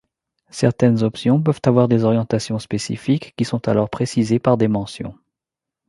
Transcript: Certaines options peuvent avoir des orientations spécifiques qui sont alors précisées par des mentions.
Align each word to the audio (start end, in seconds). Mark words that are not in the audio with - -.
Certaines 0.49 1.03
options 1.03 1.43
peuvent 1.43 1.61
avoir 1.63 1.87
des 1.87 2.05
orientations 2.05 2.57
spécifiques 2.57 3.35
qui 3.37 3.45
sont 3.45 3.67
alors 3.67 3.91
précisées 3.91 4.39
par 4.39 4.57
des 4.57 4.67
mentions. 4.67 5.13